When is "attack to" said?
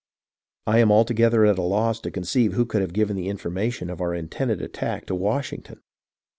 4.59-5.13